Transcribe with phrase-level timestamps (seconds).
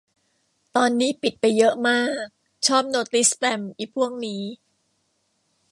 [0.75, 2.23] ตอนนี้ปิดไปเยอะมาก
[2.67, 4.41] ชอบโนติสแปม อิพวกนี้